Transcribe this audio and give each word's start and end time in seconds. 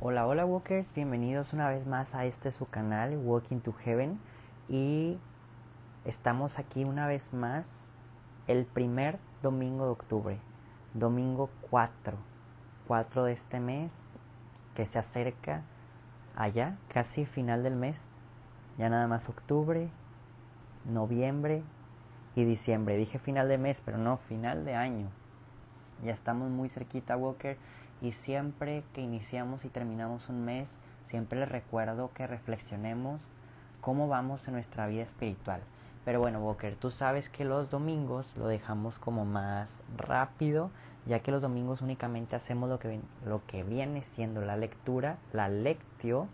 Hola, 0.00 0.28
hola 0.28 0.46
Walkers, 0.46 0.94
bienvenidos 0.94 1.52
una 1.52 1.68
vez 1.68 1.84
más 1.84 2.14
a 2.14 2.24
este 2.24 2.52
su 2.52 2.66
canal 2.66 3.16
Walking 3.16 3.58
to 3.58 3.72
Heaven 3.72 4.20
y 4.68 5.18
estamos 6.04 6.60
aquí 6.60 6.84
una 6.84 7.08
vez 7.08 7.32
más 7.32 7.88
el 8.46 8.64
primer 8.64 9.18
domingo 9.42 9.86
de 9.86 9.90
octubre, 9.90 10.38
domingo 10.94 11.50
4, 11.70 12.16
4 12.86 13.24
de 13.24 13.32
este 13.32 13.58
mes 13.58 14.04
que 14.76 14.86
se 14.86 15.00
acerca 15.00 15.64
allá, 16.36 16.78
casi 16.86 17.26
final 17.26 17.64
del 17.64 17.74
mes, 17.74 18.04
ya 18.78 18.88
nada 18.88 19.08
más 19.08 19.28
octubre, 19.28 19.90
noviembre 20.84 21.64
y 22.36 22.44
diciembre. 22.44 22.96
Dije 22.96 23.18
final 23.18 23.48
de 23.48 23.58
mes, 23.58 23.82
pero 23.84 23.98
no, 23.98 24.18
final 24.18 24.64
de 24.64 24.76
año. 24.76 25.08
Ya 26.04 26.12
estamos 26.12 26.50
muy 26.50 26.68
cerquita, 26.68 27.16
Walker, 27.16 27.58
y 28.00 28.12
siempre 28.12 28.84
que 28.92 29.00
iniciamos 29.00 29.64
y 29.64 29.68
terminamos 29.68 30.28
un 30.28 30.44
mes, 30.44 30.68
siempre 31.06 31.40
les 31.40 31.48
recuerdo 31.48 32.10
que 32.14 32.26
reflexionemos 32.26 33.22
cómo 33.80 34.08
vamos 34.08 34.46
en 34.46 34.54
nuestra 34.54 34.86
vida 34.86 35.02
espiritual. 35.02 35.60
Pero 36.04 36.20
bueno, 36.20 36.40
Walker, 36.40 36.74
tú 36.76 36.90
sabes 36.90 37.28
que 37.28 37.44
los 37.44 37.70
domingos 37.70 38.26
lo 38.36 38.46
dejamos 38.46 38.98
como 38.98 39.24
más 39.24 39.70
rápido, 39.96 40.70
ya 41.06 41.20
que 41.20 41.32
los 41.32 41.42
domingos 41.42 41.82
únicamente 41.82 42.36
hacemos 42.36 42.68
lo 42.68 42.78
que, 42.78 43.00
lo 43.26 43.44
que 43.46 43.62
viene 43.62 44.02
siendo 44.02 44.40
la 44.40 44.56
lectura, 44.56 45.18
la 45.32 45.48
lectio, 45.48 46.28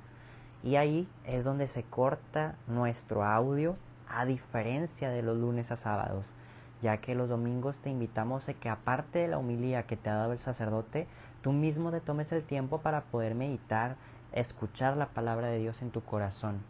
y 0.63 0.77
ahí 0.77 1.09
es 1.25 1.45
donde 1.45 1.69
se 1.69 1.83
corta 1.83 2.55
nuestro 2.67 3.25
audio, 3.25 3.77
a 4.09 4.25
diferencia 4.27 5.11
de 5.11 5.23
los 5.23 5.37
lunes 5.37 5.73
a 5.73 5.77
sábados 5.77 6.35
ya 6.83 6.99
que 6.99 7.15
los 7.15 7.29
domingos 7.29 7.81
te 7.81 7.91
invitamos 7.91 8.49
a 8.49 8.55
que 8.55 8.69
aparte 8.69 9.21
de 9.21 9.29
la 9.29 9.39
humilía 9.39 9.85
que 9.85 9.97
te 9.97 10.11
ha 10.11 10.15
dado 10.15 10.33
el 10.33 10.39
sacerdote, 10.39 11.07
tú 11.43 11.53
mismo 11.53 11.91
te 11.91 12.01
tomes 12.01 12.33
el 12.33 12.43
tiempo 12.43 12.79
para 12.79 13.03
poder 13.03 13.35
meditar, 13.35 13.97
escuchar 14.33 14.97
la 14.97 15.07
palabra 15.07 15.49
de 15.49 15.59
Dios 15.59 15.83
en 15.83 15.91
tu 15.91 16.03
corazón, 16.03 16.61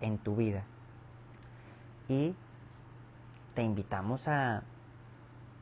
en 0.00 0.18
tu 0.18 0.36
vida. 0.36 0.62
Y 2.08 2.34
te 3.54 3.62
invitamos 3.62 4.28
a 4.28 4.62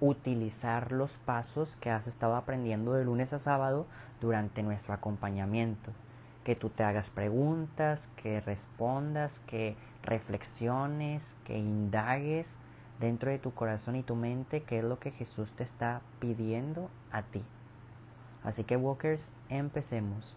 utilizar 0.01 0.93
los 0.93 1.17
pasos 1.17 1.77
que 1.77 1.91
has 1.91 2.07
estado 2.07 2.37
aprendiendo 2.37 2.93
de 2.93 3.05
lunes 3.05 3.33
a 3.33 3.39
sábado 3.39 3.87
durante 4.21 4.63
nuestro 4.63 4.93
acompañamiento. 4.93 5.93
Que 6.45 6.55
tú 6.55 6.69
te 6.69 6.85
hagas 6.85 7.11
preguntas, 7.11 8.09
que 8.17 8.41
respondas, 8.41 9.41
que 9.47 9.77
reflexiones, 10.03 11.37
que 11.45 11.59
indagues 11.59 12.59
dentro 13.01 13.31
de 13.31 13.39
tu 13.39 13.53
corazón 13.53 13.97
y 13.97 14.03
tu 14.03 14.15
mente 14.15 14.63
qué 14.63 14.79
es 14.79 14.85
lo 14.85 14.99
que 14.99 15.11
Jesús 15.11 15.53
te 15.53 15.63
está 15.63 16.01
pidiendo 16.19 16.91
a 17.11 17.23
ti. 17.23 17.43
Así 18.43 18.65
que 18.65 18.77
Walkers, 18.77 19.31
empecemos. 19.49 20.37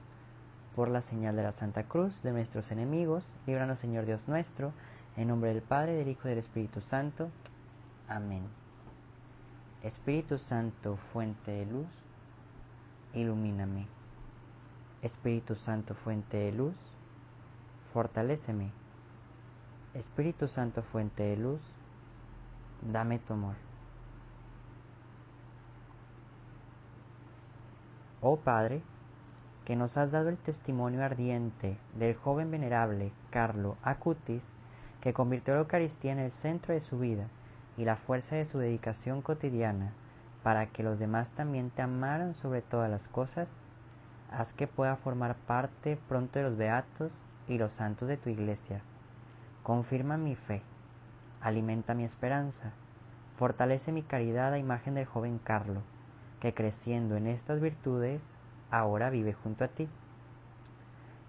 Por 0.75 0.89
la 0.89 1.01
señal 1.01 1.35
de 1.35 1.43
la 1.43 1.51
Santa 1.51 1.83
Cruz 1.83 2.21
de 2.23 2.31
nuestros 2.31 2.71
enemigos, 2.71 3.35
líbranos 3.45 3.79
Señor 3.79 4.05
Dios 4.05 4.27
nuestro, 4.27 4.71
en 5.17 5.27
nombre 5.27 5.53
del 5.53 5.61
Padre, 5.61 5.93
del 5.93 6.07
Hijo 6.07 6.27
y 6.27 6.29
del 6.29 6.39
Espíritu 6.39 6.81
Santo. 6.81 7.29
Amén. 8.07 8.43
Espíritu 9.83 10.37
Santo, 10.37 10.97
fuente 11.13 11.51
de 11.51 11.65
luz, 11.65 11.87
ilumíname. 13.13 13.87
Espíritu 15.01 15.55
Santo, 15.55 15.95
fuente 15.95 16.37
de 16.37 16.51
luz, 16.51 16.75
fortaléceme. 17.93 18.71
Espíritu 19.93 20.47
Santo, 20.47 20.83
fuente 20.83 21.23
de 21.23 21.37
luz, 21.37 21.61
dame 22.81 23.19
tu 23.19 23.33
amor. 23.33 23.55
Oh 28.21 28.37
Padre, 28.37 28.81
que 29.65 29.75
nos 29.75 29.97
has 29.97 30.11
dado 30.11 30.29
el 30.29 30.37
testimonio 30.37 31.03
ardiente 31.03 31.77
del 31.95 32.15
joven 32.15 32.51
venerable 32.51 33.11
Carlo 33.29 33.77
Acutis, 33.83 34.53
que 35.01 35.13
convirtió 35.13 35.53
la 35.53 35.61
Eucaristía 35.61 36.11
en 36.11 36.19
el 36.19 36.31
centro 36.31 36.73
de 36.73 36.81
su 36.81 36.99
vida 36.99 37.27
y 37.77 37.85
la 37.85 37.95
fuerza 37.95 38.35
de 38.35 38.45
su 38.45 38.57
dedicación 38.57 39.21
cotidiana, 39.21 39.93
para 40.43 40.67
que 40.67 40.83
los 40.83 40.99
demás 40.99 41.31
también 41.31 41.69
te 41.69 41.81
amaran 41.81 42.35
sobre 42.35 42.61
todas 42.61 42.89
las 42.89 43.07
cosas, 43.07 43.59
haz 44.31 44.53
que 44.53 44.67
pueda 44.67 44.95
formar 44.97 45.35
parte 45.35 45.97
pronto 46.07 46.39
de 46.39 46.45
los 46.45 46.57
beatos 46.57 47.21
y 47.47 47.57
los 47.57 47.73
santos 47.73 48.07
de 48.07 48.17
tu 48.17 48.29
iglesia. 48.29 48.81
Confirma 49.63 50.17
mi 50.17 50.35
fe 50.35 50.61
alimenta 51.41 51.93
mi 51.93 52.03
esperanza, 52.03 52.73
fortalece 53.35 53.91
mi 53.91 54.03
caridad 54.03 54.53
a 54.53 54.57
imagen 54.59 54.95
del 54.95 55.05
joven 55.05 55.39
Carlo, 55.39 55.81
que 56.39 56.53
creciendo 56.53 57.15
en 57.15 57.27
estas 57.27 57.59
virtudes 57.59 58.33
ahora 58.71 59.09
vive 59.09 59.33
junto 59.33 59.63
a 59.63 59.69
ti. 59.69 59.87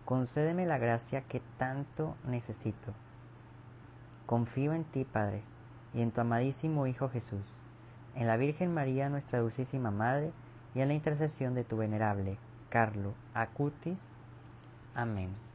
Concédeme 0.04 0.66
la 0.66 0.78
gracia 0.78 1.22
que 1.22 1.40
tanto 1.58 2.16
necesito. 2.26 2.92
Confío 4.26 4.72
en 4.72 4.84
ti, 4.84 5.04
Padre, 5.04 5.42
y 5.94 6.02
en 6.02 6.10
tu 6.10 6.20
amadísimo 6.20 6.86
Hijo 6.86 7.08
Jesús, 7.08 7.58
en 8.14 8.26
la 8.26 8.36
Virgen 8.36 8.74
María, 8.74 9.08
nuestra 9.08 9.40
dulcísima 9.40 9.90
Madre, 9.90 10.32
y 10.74 10.80
en 10.80 10.88
la 10.88 10.94
intercesión 10.94 11.54
de 11.54 11.64
tu 11.64 11.76
venerable 11.76 12.38
Carlo 12.68 13.14
Acutis. 13.34 13.98
Amén. 14.94 15.49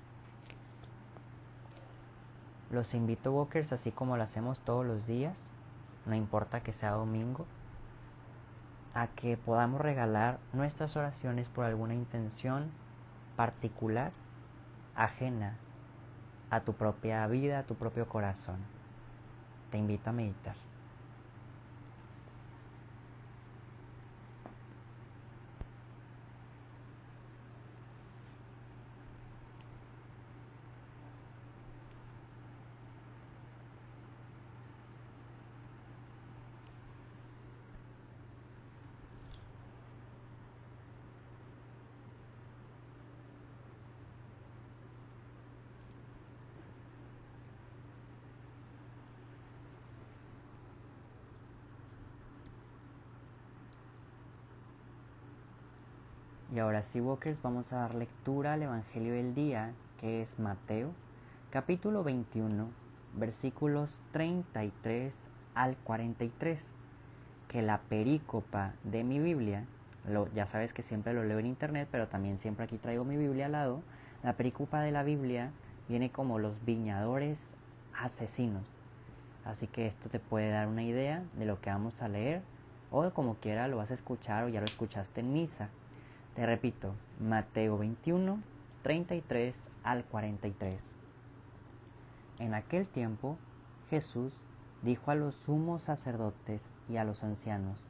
Los 2.71 2.93
invito, 2.93 3.31
Walkers, 3.31 3.71
así 3.71 3.91
como 3.91 4.17
lo 4.17 4.23
hacemos 4.23 4.59
todos 4.59 4.85
los 4.85 5.05
días, 5.07 5.45
no 6.05 6.15
importa 6.15 6.61
que 6.61 6.73
sea 6.73 6.91
domingo, 6.91 7.45
a 8.93 9.07
que 9.07 9.37
podamos 9.37 9.81
regalar 9.81 10.39
nuestras 10.53 10.95
oraciones 10.95 11.49
por 11.49 11.65
alguna 11.65 11.93
intención 11.93 12.71
particular, 13.35 14.11
ajena 14.95 15.57
a 16.49 16.61
tu 16.61 16.73
propia 16.73 17.27
vida, 17.27 17.59
a 17.59 17.63
tu 17.63 17.75
propio 17.75 18.07
corazón. 18.07 18.57
Te 19.71 19.77
invito 19.77 20.09
a 20.09 20.13
meditar. 20.13 20.64
Y 56.55 56.59
ahora 56.59 56.83
sí, 56.83 57.01
Walkers, 57.01 57.41
vamos 57.41 57.73
a 57.73 57.79
dar 57.79 57.95
lectura 57.95 58.53
al 58.53 58.63
Evangelio 58.63 59.11
del 59.11 59.35
día, 59.35 59.73
que 59.99 60.21
es 60.21 60.39
Mateo, 60.39 60.93
capítulo 61.49 62.01
21, 62.01 62.69
versículos 63.13 63.99
33 64.13 65.27
al 65.53 65.75
43, 65.75 66.73
que 67.49 67.61
la 67.61 67.81
perícopa 67.81 68.71
de 68.85 69.03
mi 69.03 69.19
Biblia, 69.19 69.65
lo, 70.07 70.33
ya 70.33 70.45
sabes 70.45 70.73
que 70.73 70.81
siempre 70.81 71.13
lo 71.13 71.25
leo 71.25 71.39
en 71.39 71.47
internet, 71.47 71.89
pero 71.91 72.07
también 72.07 72.38
siempre 72.38 72.63
aquí 72.63 72.77
traigo 72.77 73.03
mi 73.03 73.17
Biblia 73.17 73.47
al 73.47 73.51
lado, 73.51 73.81
la 74.23 74.38
perícopa 74.38 74.79
de 74.79 74.94
la 74.94 75.03
Biblia 75.03 75.51
viene 75.89 76.09
como 76.09 76.39
los 76.39 76.53
viñadores 76.63 77.49
asesinos. 77.99 78.79
Así 79.44 79.67
que 79.67 79.88
esto 79.88 80.07
te 80.07 80.21
puede 80.21 80.51
dar 80.51 80.69
una 80.69 80.83
idea 80.83 81.21
de 81.38 81.44
lo 81.44 81.59
que 81.59 81.69
vamos 81.69 82.01
a 82.01 82.07
leer 82.07 82.44
o 82.91 83.11
como 83.11 83.35
quiera 83.35 83.67
lo 83.67 83.75
vas 83.75 83.91
a 83.91 83.95
escuchar 83.95 84.45
o 84.45 84.47
ya 84.47 84.61
lo 84.61 84.65
escuchaste 84.65 85.19
en 85.19 85.33
misa. 85.33 85.69
Te 86.35 86.46
repito, 86.46 86.94
Mateo 87.22 87.78
21, 87.78 88.40
33 88.81 89.69
al 89.86 90.04
43. 90.04 90.94
En 92.39 92.54
aquel 92.54 92.89
tiempo 92.89 93.38
Jesús 93.89 94.45
dijo 94.81 95.12
a 95.12 95.15
los 95.15 95.33
sumos 95.36 95.83
sacerdotes 95.83 96.74
y 96.89 96.98
a 96.98 97.06
los 97.06 97.24
ancianos 97.24 97.89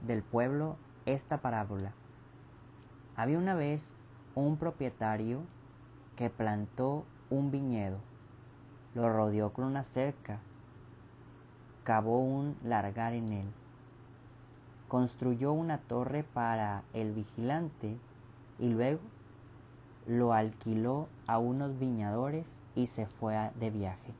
del 0.00 0.22
pueblo 0.22 0.78
esta 1.04 1.36
parábola. 1.42 1.92
Había 3.14 3.36
una 3.36 3.54
vez 3.54 3.94
un 4.34 4.56
propietario 4.56 5.42
que 6.16 6.30
plantó 6.30 7.04
un 7.28 7.50
viñedo, 7.50 7.98
lo 8.94 9.12
rodeó 9.12 9.52
con 9.52 9.66
una 9.66 9.84
cerca, 9.84 10.40
cavó 11.84 12.20
un 12.20 12.56
largar 12.64 13.12
en 13.12 13.28
él 13.34 13.61
construyó 14.92 15.54
una 15.54 15.78
torre 15.78 16.22
para 16.22 16.82
el 16.92 17.12
vigilante 17.12 17.96
y 18.58 18.68
luego 18.68 19.00
lo 20.06 20.34
alquiló 20.34 21.08
a 21.26 21.38
unos 21.38 21.78
viñadores 21.78 22.60
y 22.74 22.88
se 22.88 23.06
fue 23.06 23.50
de 23.58 23.70
viaje. 23.70 24.12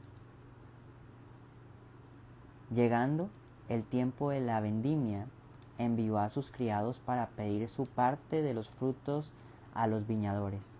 Llegando 2.70 3.28
el 3.69 3.84
tiempo 3.84 4.30
de 4.30 4.40
la 4.40 4.60
vendimia, 4.60 5.26
envió 5.76 6.19
a 6.19 6.30
sus 6.30 6.50
criados 6.50 7.00
para 7.00 7.26
pedir 7.26 7.68
su 7.68 7.84
parte 7.84 8.40
de 8.40 8.54
los 8.54 8.70
frutos 8.70 9.34
a 9.75 9.86
los 9.86 10.06
viñadores. 10.06 10.78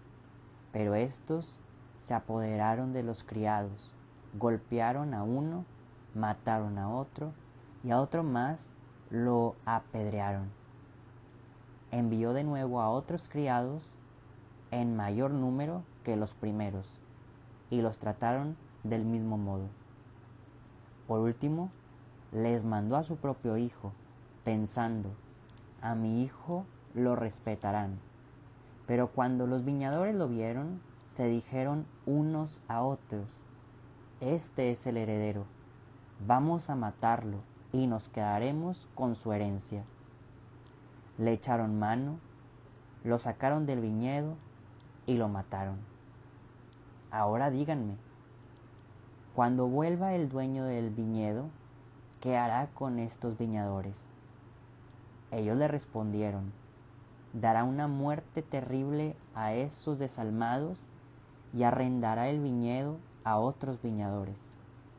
Pero 0.73 0.95
estos 0.95 1.59
se 2.01 2.15
apoderaron 2.15 2.95
de 2.95 3.03
los 3.03 3.25
criados, 3.25 3.93
golpearon 4.39 5.13
a 5.13 5.23
uno, 5.23 5.67
mataron 6.15 6.79
a 6.79 6.89
otro, 6.89 7.35
y 7.85 7.91
a 7.91 8.01
otro 8.01 8.23
más 8.23 8.73
lo 9.13 9.57
apedrearon. 9.67 10.51
Envió 11.91 12.33
de 12.33 12.45
nuevo 12.45 12.81
a 12.81 12.89
otros 12.89 13.29
criados 13.29 13.99
en 14.71 14.97
mayor 14.97 15.33
número 15.33 15.83
que 16.03 16.17
los 16.17 16.33
primeros, 16.33 16.99
y 17.69 17.83
los 17.83 17.99
trataron 17.99 18.57
del 18.85 19.05
mismo 19.05 19.37
modo. 19.37 19.69
Por 21.07 21.21
último, 21.21 21.71
les 22.33 22.65
mandó 22.65 22.97
a 22.97 23.03
su 23.03 23.17
propio 23.17 23.59
hijo, 23.59 23.93
pensando, 24.45 25.11
a 25.83 25.95
mi 25.95 26.23
hijo 26.23 26.65
lo 26.95 27.15
respetarán. 27.15 27.99
Pero 28.87 29.09
cuando 29.09 29.47
los 29.47 29.63
viñadores 29.63 30.15
lo 30.15 30.27
vieron, 30.27 30.81
se 31.05 31.27
dijeron 31.27 31.85
unos 32.07 32.63
a 32.67 32.83
otros, 32.83 33.29
Este 34.21 34.71
es 34.71 34.87
el 34.87 34.97
heredero, 34.97 35.45
vamos 36.27 36.71
a 36.71 36.77
matarlo 36.77 37.52
y 37.73 37.87
nos 37.87 38.09
quedaremos 38.09 38.89
con 38.95 39.15
su 39.15 39.33
herencia. 39.33 39.85
Le 41.19 41.33
echaron 41.33 41.79
mano, 41.79 42.19
lo 43.03 43.19
sacaron 43.19 43.67
del 43.67 43.81
viñedo 43.81 44.37
y 45.07 45.15
lo 45.15 45.29
mataron. 45.29 45.79
Ahora 47.11 47.51
díganme, 47.51 47.97
cuando 49.35 49.67
vuelva 49.67 50.15
el 50.15 50.29
dueño 50.29 50.65
del 50.65 50.91
viñedo, 50.91 51.47
¿qué 52.21 52.37
hará 52.37 52.69
con 52.75 52.99
estos 52.99 53.39
viñadores? 53.39 54.05
Ellos 55.31 55.57
le 55.57 55.69
respondieron, 55.69 56.53
dará 57.33 57.65
una 57.65 57.89
muerte 57.89 58.43
terrible 58.43 59.17
a 59.35 59.55
esos 59.55 59.99
desalmados 59.99 60.87
y 61.55 61.63
arrendará 61.63 62.29
el 62.29 62.41
viñedo 62.41 62.99
a 63.25 63.39
otros 63.39 63.81
viñadores, 63.81 64.51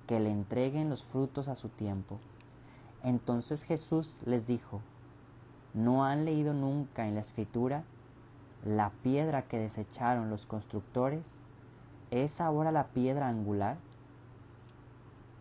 que 0.08 0.20
le 0.20 0.32
entreguen 0.32 0.90
los 0.90 1.06
frutos 1.06 1.48
a 1.48 1.56
su 1.56 1.70
tiempo. 1.70 2.20
Entonces 3.04 3.64
Jesús 3.64 4.18
les 4.26 4.48
dijo, 4.48 4.80
¿no 5.74 6.06
han 6.06 6.24
leído 6.24 6.54
nunca 6.54 7.06
en 7.06 7.16
la 7.16 7.22
escritura 7.22 7.84
la 8.66 8.92
piedra 9.04 9.44
que 9.44 9.60
desecharon 9.60 10.30
los 10.30 10.46
constructores? 10.46 11.38
¿Es 12.12 12.40
ahora 12.40 12.72
la 12.72 12.88
piedra 12.88 13.28
angular? 13.28 13.78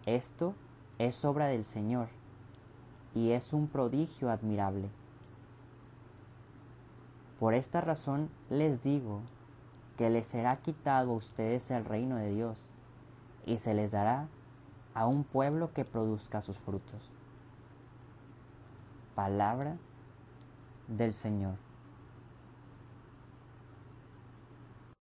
Esto 0.06 0.54
es 0.98 1.24
obra 1.24 1.46
del 1.46 1.64
Señor 1.64 2.08
y 3.14 3.30
es 3.30 3.52
un 3.52 3.68
prodigio 3.68 4.30
admirable. 4.30 4.88
Por 7.38 7.54
esta 7.54 7.80
razón 7.80 8.28
les 8.50 8.82
digo 8.82 9.20
que 9.96 10.10
les 10.10 10.26
será 10.26 10.56
quitado 10.56 11.12
a 11.12 11.16
ustedes 11.16 11.70
el 11.70 11.84
reino 11.84 12.16
de 12.16 12.32
Dios 12.32 12.70
y 13.46 13.58
se 13.58 13.74
les 13.74 13.92
dará 13.92 14.26
a 14.94 15.06
un 15.06 15.22
pueblo 15.22 15.72
que 15.72 15.84
produzca 15.84 16.40
sus 16.40 16.58
frutos. 16.58 17.12
Palabra 19.14 19.76
del 20.88 21.12
Señor. 21.12 21.71